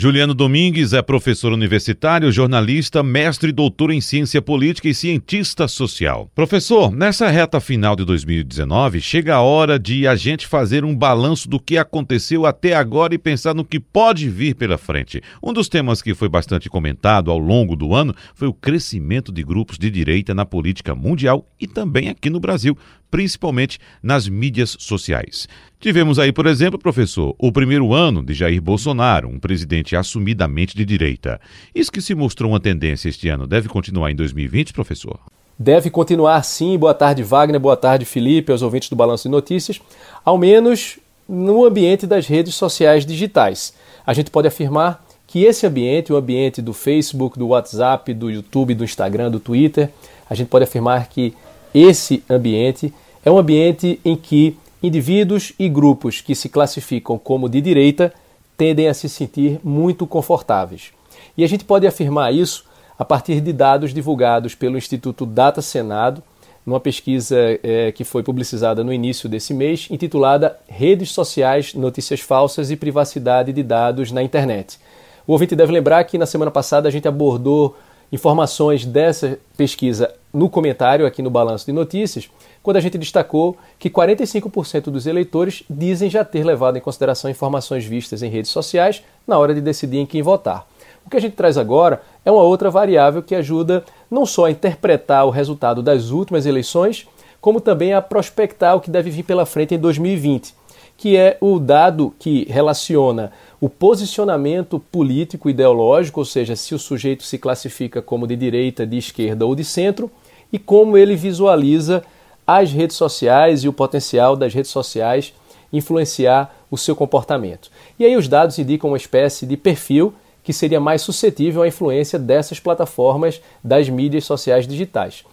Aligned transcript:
Juliano 0.00 0.32
Domingues 0.32 0.92
é 0.92 1.02
professor 1.02 1.52
universitário, 1.52 2.30
jornalista, 2.30 3.02
mestre 3.02 3.48
e 3.48 3.52
doutor 3.52 3.90
em 3.90 4.00
ciência 4.00 4.40
política 4.40 4.88
e 4.88 4.94
cientista 4.94 5.66
social. 5.66 6.30
Professor, 6.36 6.92
nessa 6.92 7.28
reta 7.28 7.58
final 7.58 7.96
de 7.96 8.04
2019, 8.04 9.00
chega 9.00 9.34
a 9.34 9.40
hora 9.40 9.76
de 9.76 10.06
a 10.06 10.14
gente 10.14 10.46
fazer 10.46 10.84
um 10.84 10.94
balanço 10.94 11.48
do 11.48 11.58
que 11.58 11.76
aconteceu 11.76 12.46
até 12.46 12.76
agora 12.76 13.12
e 13.12 13.18
pensar 13.18 13.56
no 13.56 13.64
que 13.64 13.80
pode 13.80 14.28
vir 14.28 14.54
pela 14.54 14.78
frente. 14.78 15.20
Um 15.42 15.52
dos 15.52 15.68
temas 15.68 16.00
que 16.00 16.14
foi 16.14 16.28
bastante 16.28 16.70
comentado 16.70 17.28
ao 17.28 17.38
longo 17.38 17.74
do 17.74 17.92
ano 17.92 18.14
foi 18.36 18.46
o 18.46 18.54
crescimento 18.54 19.32
de 19.32 19.42
grupos 19.42 19.78
de 19.78 19.90
direita 19.90 20.32
na 20.32 20.46
política 20.46 20.94
mundial 20.94 21.44
e 21.60 21.66
também 21.66 22.08
aqui 22.08 22.30
no 22.30 22.38
Brasil, 22.38 22.78
principalmente 23.10 23.78
nas 24.02 24.28
mídias 24.28 24.76
sociais. 24.78 25.48
Tivemos 25.80 26.18
aí, 26.18 26.32
por 26.32 26.46
exemplo, 26.46 26.78
professor, 26.78 27.34
o 27.38 27.52
primeiro 27.52 27.94
ano 27.94 28.22
de 28.22 28.34
Jair 28.34 28.60
Bolsonaro, 28.60 29.28
um 29.28 29.38
presidente 29.38 29.94
assumidamente 29.94 30.76
de 30.76 30.84
direita. 30.84 31.40
Isso 31.74 31.92
que 31.92 32.00
se 32.00 32.14
mostrou 32.14 32.50
uma 32.50 32.60
tendência 32.60 33.08
este 33.08 33.28
ano 33.28 33.46
deve 33.46 33.68
continuar 33.68 34.10
em 34.10 34.16
2020, 34.16 34.72
professor? 34.72 35.18
Deve 35.58 35.90
continuar 35.90 36.42
sim. 36.42 36.78
Boa 36.78 36.94
tarde, 36.94 37.22
Wagner. 37.22 37.60
Boa 37.60 37.76
tarde, 37.76 38.04
Felipe, 38.04 38.52
aos 38.52 38.62
ouvintes 38.62 38.88
do 38.88 38.96
Balanço 38.96 39.24
de 39.24 39.32
Notícias. 39.32 39.80
Ao 40.24 40.38
menos 40.38 40.98
no 41.28 41.64
ambiente 41.64 42.06
das 42.06 42.26
redes 42.26 42.54
sociais 42.54 43.04
digitais. 43.04 43.74
A 44.06 44.14
gente 44.14 44.30
pode 44.30 44.48
afirmar 44.48 45.04
que 45.26 45.44
esse 45.44 45.66
ambiente, 45.66 46.12
o 46.12 46.16
ambiente 46.16 46.62
do 46.62 46.72
Facebook, 46.72 47.38
do 47.38 47.48
WhatsApp, 47.48 48.14
do 48.14 48.30
YouTube, 48.30 48.74
do 48.74 48.82
Instagram, 48.82 49.30
do 49.30 49.38
Twitter, 49.38 49.90
a 50.28 50.34
gente 50.34 50.48
pode 50.48 50.64
afirmar 50.64 51.08
que 51.08 51.34
esse 51.74 52.24
ambiente 52.30 52.92
é 53.24 53.30
um 53.30 53.38
ambiente 53.38 54.00
em 54.04 54.16
que 54.16 54.56
indivíduos 54.82 55.52
e 55.58 55.68
grupos 55.68 56.20
que 56.20 56.34
se 56.34 56.48
classificam 56.48 57.18
como 57.18 57.48
de 57.48 57.60
direita 57.60 58.12
tendem 58.56 58.88
a 58.88 58.94
se 58.94 59.08
sentir 59.08 59.60
muito 59.62 60.06
confortáveis. 60.06 60.92
E 61.36 61.44
a 61.44 61.48
gente 61.48 61.64
pode 61.64 61.86
afirmar 61.86 62.34
isso 62.34 62.64
a 62.98 63.04
partir 63.04 63.40
de 63.40 63.52
dados 63.52 63.94
divulgados 63.94 64.54
pelo 64.54 64.76
Instituto 64.76 65.24
Data 65.24 65.62
Senado, 65.62 66.22
numa 66.66 66.80
pesquisa 66.80 67.36
é, 67.62 67.92
que 67.92 68.04
foi 68.04 68.22
publicizada 68.22 68.84
no 68.84 68.92
início 68.92 69.28
desse 69.28 69.54
mês, 69.54 69.86
intitulada 69.90 70.58
Redes 70.68 71.12
Sociais, 71.12 71.72
Notícias 71.74 72.20
Falsas 72.20 72.70
e 72.70 72.76
Privacidade 72.76 73.52
de 73.52 73.62
Dados 73.62 74.12
na 74.12 74.22
Internet. 74.22 74.78
O 75.26 75.32
ouvinte 75.32 75.54
deve 75.54 75.72
lembrar 75.72 76.04
que 76.04 76.18
na 76.18 76.26
semana 76.26 76.50
passada 76.50 76.88
a 76.88 76.90
gente 76.90 77.06
abordou 77.06 77.76
informações 78.10 78.84
dessa 78.84 79.38
pesquisa 79.56 80.12
no 80.32 80.48
comentário 80.48 81.06
aqui 81.06 81.22
no 81.22 81.30
Balanço 81.30 81.66
de 81.66 81.72
Notícias, 81.72 82.30
quando 82.62 82.76
a 82.76 82.80
gente 82.80 82.98
destacou 82.98 83.56
que 83.78 83.88
45% 83.88 84.84
dos 84.84 85.06
eleitores 85.06 85.62
dizem 85.68 86.10
já 86.10 86.24
ter 86.24 86.44
levado 86.44 86.76
em 86.76 86.80
consideração 86.80 87.30
informações 87.30 87.84
vistas 87.84 88.22
em 88.22 88.28
redes 88.28 88.50
sociais 88.50 89.02
na 89.26 89.38
hora 89.38 89.54
de 89.54 89.60
decidir 89.60 89.98
em 89.98 90.06
quem 90.06 90.22
votar. 90.22 90.66
O 91.06 91.10
que 91.10 91.16
a 91.16 91.20
gente 91.20 91.36
traz 91.36 91.56
agora 91.56 92.02
é 92.24 92.30
uma 92.30 92.42
outra 92.42 92.70
variável 92.70 93.22
que 93.22 93.34
ajuda 93.34 93.82
não 94.10 94.26
só 94.26 94.44
a 94.44 94.50
interpretar 94.50 95.26
o 95.26 95.30
resultado 95.30 95.82
das 95.82 96.10
últimas 96.10 96.44
eleições, 96.44 97.06
como 97.40 97.60
também 97.60 97.94
a 97.94 98.02
prospectar 98.02 98.76
o 98.76 98.80
que 98.80 98.90
deve 98.90 99.10
vir 99.10 99.22
pela 99.22 99.46
frente 99.46 99.74
em 99.74 99.78
2020, 99.78 100.54
que 100.96 101.16
é 101.16 101.38
o 101.40 101.58
dado 101.58 102.12
que 102.18 102.46
relaciona 102.50 103.32
o 103.60 103.68
posicionamento 103.68 104.78
político 104.78 105.50
ideológico, 105.50 106.20
ou 106.20 106.24
seja, 106.24 106.54
se 106.54 106.74
o 106.74 106.78
sujeito 106.78 107.24
se 107.24 107.38
classifica 107.38 108.00
como 108.00 108.26
de 108.26 108.36
direita, 108.36 108.86
de 108.86 108.96
esquerda 108.96 109.44
ou 109.44 109.54
de 109.54 109.64
centro, 109.64 110.10
e 110.52 110.58
como 110.58 110.96
ele 110.96 111.16
visualiza 111.16 112.02
as 112.46 112.72
redes 112.72 112.96
sociais 112.96 113.64
e 113.64 113.68
o 113.68 113.72
potencial 113.72 114.36
das 114.36 114.54
redes 114.54 114.70
sociais 114.70 115.34
influenciar 115.72 116.54
o 116.70 116.78
seu 116.78 116.96
comportamento. 116.96 117.70
E 117.98 118.04
aí 118.04 118.16
os 118.16 118.28
dados 118.28 118.58
indicam 118.58 118.90
uma 118.90 118.96
espécie 118.96 119.44
de 119.44 119.56
perfil 119.56 120.14
que 120.42 120.52
seria 120.52 120.80
mais 120.80 121.02
suscetível 121.02 121.62
à 121.62 121.68
influência 121.68 122.18
dessas 122.18 122.58
plataformas 122.58 123.40
das 123.62 123.88
mídias 123.88 124.24
sociais 124.24 124.66
digitais. 124.66 125.24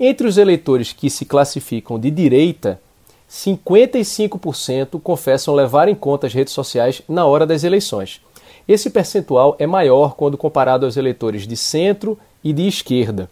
Entre 0.00 0.26
os 0.26 0.36
eleitores 0.36 0.92
que 0.92 1.08
se 1.08 1.24
classificam 1.24 1.96
de 1.96 2.10
direita, 2.10 2.80
55% 3.28 5.00
confessam 5.00 5.54
levar 5.54 5.88
em 5.88 5.94
conta 5.94 6.26
as 6.26 6.34
redes 6.34 6.52
sociais 6.52 7.02
na 7.08 7.26
hora 7.26 7.46
das 7.46 7.64
eleições. 7.64 8.20
Esse 8.66 8.88
percentual 8.90 9.56
é 9.58 9.66
maior 9.66 10.14
quando 10.14 10.38
comparado 10.38 10.86
aos 10.86 10.96
eleitores 10.96 11.46
de 11.46 11.56
centro 11.56 12.18
e 12.42 12.52
de 12.52 12.66
esquerda. 12.66 13.28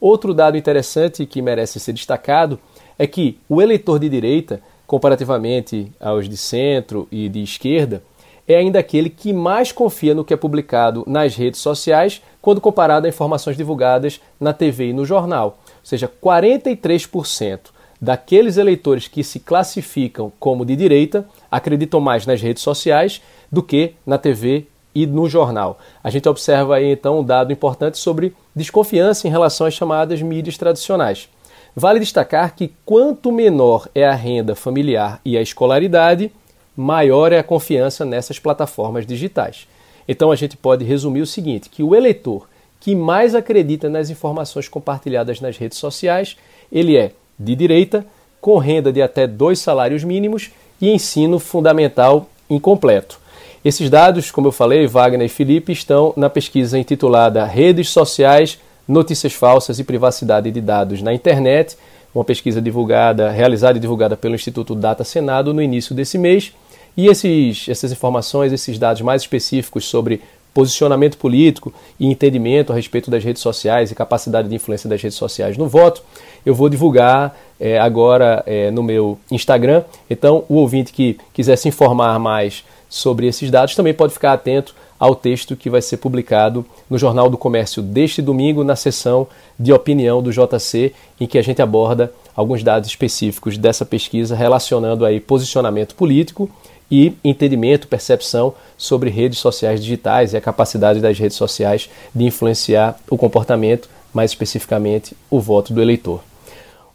Outro 0.00 0.34
dado 0.34 0.56
interessante 0.56 1.24
que 1.24 1.40
merece 1.40 1.80
ser 1.80 1.92
destacado 1.92 2.58
é 2.98 3.06
que 3.06 3.38
o 3.48 3.62
eleitor 3.62 3.98
de 3.98 4.08
direita, 4.08 4.60
comparativamente 4.86 5.90
aos 5.98 6.28
de 6.28 6.36
centro 6.36 7.08
e 7.10 7.28
de 7.28 7.42
esquerda, 7.42 8.02
é 8.46 8.56
ainda 8.56 8.78
aquele 8.78 9.08
que 9.08 9.32
mais 9.32 9.72
confia 9.72 10.14
no 10.14 10.24
que 10.24 10.34
é 10.34 10.36
publicado 10.36 11.02
nas 11.06 11.34
redes 11.34 11.60
sociais 11.60 12.20
quando 12.42 12.60
comparado 12.60 13.06
a 13.06 13.08
informações 13.08 13.56
divulgadas 13.56 14.20
na 14.38 14.52
TV 14.52 14.90
e 14.90 14.92
no 14.92 15.06
jornal. 15.06 15.58
Ou 15.66 15.74
seja, 15.82 16.10
43% 16.22 17.73
daqueles 18.04 18.58
eleitores 18.58 19.08
que 19.08 19.24
se 19.24 19.40
classificam 19.40 20.30
como 20.38 20.64
de 20.64 20.76
direita 20.76 21.26
acreditam 21.50 22.00
mais 22.00 22.26
nas 22.26 22.42
redes 22.42 22.62
sociais 22.62 23.22
do 23.50 23.62
que 23.62 23.94
na 24.06 24.18
TV 24.18 24.66
e 24.94 25.06
no 25.06 25.26
jornal. 25.26 25.78
A 26.02 26.10
gente 26.10 26.28
observa 26.28 26.76
aí 26.76 26.92
então 26.92 27.20
um 27.20 27.24
dado 27.24 27.50
importante 27.50 27.96
sobre 27.96 28.36
desconfiança 28.54 29.26
em 29.26 29.30
relação 29.30 29.66
às 29.66 29.72
chamadas 29.72 30.20
mídias 30.20 30.58
tradicionais. 30.58 31.30
Vale 31.74 31.98
destacar 31.98 32.54
que 32.54 32.74
quanto 32.84 33.32
menor 33.32 33.88
é 33.94 34.06
a 34.06 34.14
renda 34.14 34.54
familiar 34.54 35.18
e 35.24 35.38
a 35.38 35.42
escolaridade, 35.42 36.30
maior 36.76 37.32
é 37.32 37.38
a 37.38 37.42
confiança 37.42 38.04
nessas 38.04 38.38
plataformas 38.38 39.06
digitais. 39.06 39.66
Então 40.06 40.30
a 40.30 40.36
gente 40.36 40.58
pode 40.58 40.84
resumir 40.84 41.22
o 41.22 41.26
seguinte, 41.26 41.70
que 41.70 41.82
o 41.82 41.94
eleitor 41.94 42.46
que 42.78 42.94
mais 42.94 43.34
acredita 43.34 43.88
nas 43.88 44.10
informações 44.10 44.68
compartilhadas 44.68 45.40
nas 45.40 45.56
redes 45.56 45.78
sociais, 45.78 46.36
ele 46.70 46.98
é 46.98 47.12
de 47.38 47.54
direita, 47.54 48.04
com 48.40 48.58
renda 48.58 48.92
de 48.92 49.00
até 49.00 49.26
dois 49.26 49.58
salários 49.58 50.04
mínimos 50.04 50.50
e 50.80 50.90
ensino 50.90 51.38
fundamental 51.38 52.28
incompleto. 52.48 53.18
Esses 53.64 53.88
dados, 53.88 54.30
como 54.30 54.48
eu 54.48 54.52
falei, 54.52 54.86
Wagner 54.86 55.26
e 55.26 55.30
Felipe, 55.30 55.72
estão 55.72 56.12
na 56.16 56.28
pesquisa 56.28 56.78
intitulada 56.78 57.44
Redes 57.46 57.88
Sociais, 57.88 58.58
Notícias 58.86 59.32
Falsas 59.32 59.78
e 59.78 59.84
Privacidade 59.84 60.50
de 60.50 60.60
Dados 60.60 61.00
na 61.00 61.14
Internet, 61.14 61.76
uma 62.14 62.24
pesquisa 62.24 62.60
divulgada, 62.60 63.30
realizada 63.30 63.78
e 63.78 63.80
divulgada 63.80 64.16
pelo 64.16 64.34
Instituto 64.34 64.74
Data 64.74 65.02
Senado 65.02 65.54
no 65.54 65.62
início 65.62 65.94
desse 65.94 66.18
mês. 66.18 66.52
E 66.96 67.06
esses, 67.06 67.68
essas 67.68 67.90
informações, 67.90 68.52
esses 68.52 68.78
dados 68.78 69.02
mais 69.02 69.22
específicos 69.22 69.86
sobre 69.86 70.20
posicionamento 70.54 71.18
político 71.18 71.74
e 71.98 72.06
entendimento 72.06 72.72
a 72.72 72.76
respeito 72.76 73.10
das 73.10 73.24
redes 73.24 73.42
sociais 73.42 73.90
e 73.90 73.94
capacidade 73.94 74.48
de 74.48 74.54
influência 74.54 74.88
das 74.88 75.02
redes 75.02 75.18
sociais 75.18 75.58
no 75.58 75.68
voto, 75.68 76.02
eu 76.46 76.54
vou 76.54 76.68
divulgar 76.68 77.36
é, 77.58 77.78
agora 77.78 78.42
é, 78.46 78.70
no 78.70 78.82
meu 78.82 79.18
Instagram. 79.30 79.82
Então, 80.08 80.44
o 80.48 80.54
ouvinte 80.54 80.92
que 80.92 81.18
quiser 81.32 81.56
se 81.56 81.68
informar 81.68 82.18
mais 82.20 82.64
sobre 82.88 83.26
esses 83.26 83.50
dados 83.50 83.74
também 83.74 83.92
pode 83.92 84.12
ficar 84.12 84.32
atento 84.32 84.74
ao 84.98 85.16
texto 85.16 85.56
que 85.56 85.68
vai 85.68 85.82
ser 85.82 85.96
publicado 85.96 86.64
no 86.88 86.96
Jornal 86.96 87.28
do 87.28 87.36
Comércio 87.36 87.82
deste 87.82 88.22
domingo, 88.22 88.62
na 88.62 88.76
sessão 88.76 89.26
de 89.58 89.72
opinião 89.72 90.22
do 90.22 90.30
JC, 90.30 90.94
em 91.20 91.26
que 91.26 91.36
a 91.36 91.42
gente 91.42 91.60
aborda 91.60 92.12
alguns 92.36 92.62
dados 92.62 92.88
específicos 92.88 93.58
dessa 93.58 93.84
pesquisa 93.84 94.36
relacionando 94.36 95.04
aí 95.04 95.18
posicionamento 95.18 95.94
político 95.94 96.48
e 96.90 97.14
entendimento, 97.24 97.88
percepção 97.88 98.54
sobre 98.76 99.10
redes 99.10 99.38
sociais 99.38 99.82
digitais 99.82 100.32
e 100.32 100.36
a 100.36 100.40
capacidade 100.40 101.00
das 101.00 101.18
redes 101.18 101.36
sociais 101.36 101.88
de 102.14 102.24
influenciar 102.24 102.96
o 103.10 103.16
comportamento, 103.16 103.88
mais 104.12 104.30
especificamente 104.30 105.16
o 105.30 105.40
voto 105.40 105.72
do 105.72 105.82
eleitor. 105.82 106.22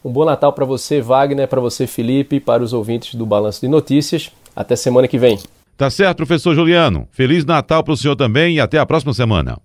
Um 0.04 0.10
bom 0.10 0.24
Natal 0.24 0.54
para 0.54 0.66
você, 0.66 1.02
Wagner, 1.02 1.48
para 1.48 1.60
você, 1.60 1.86
Felipe, 1.86 2.40
para 2.40 2.64
os 2.64 2.72
ouvintes 2.72 3.16
do 3.16 3.26
Balanço 3.26 3.62
de 3.62 3.68
Notícias. 3.68 4.32
Até 4.56 4.76
semana 4.76 5.08
que 5.08 5.18
vem. 5.18 5.38
Tá 5.76 5.90
certo, 5.90 6.18
professor 6.18 6.56
Juliano. 6.56 7.08
Feliz 7.12 7.46
Natal 7.46 7.84
para 7.84 7.94
o 7.94 7.98
senhor 7.98 8.16
também 8.16 8.56
e 8.56 8.60
até 8.60 8.78
a 8.78 8.86
próxima 8.86 9.14
semana. 9.14 9.60